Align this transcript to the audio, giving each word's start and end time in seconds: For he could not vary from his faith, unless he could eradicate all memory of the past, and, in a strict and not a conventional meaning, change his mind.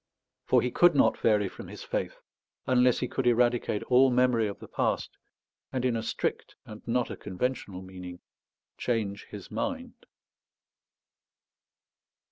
For 0.45 0.63
he 0.63 0.71
could 0.71 0.95
not 0.95 1.19
vary 1.19 1.47
from 1.47 1.67
his 1.67 1.83
faith, 1.83 2.17
unless 2.65 2.97
he 3.01 3.07
could 3.07 3.27
eradicate 3.27 3.83
all 3.83 4.09
memory 4.09 4.47
of 4.47 4.57
the 4.57 4.67
past, 4.67 5.11
and, 5.71 5.85
in 5.85 5.95
a 5.95 6.01
strict 6.01 6.55
and 6.65 6.81
not 6.87 7.11
a 7.11 7.15
conventional 7.15 7.83
meaning, 7.83 8.19
change 8.79 9.27
his 9.29 9.51
mind. 9.51 9.93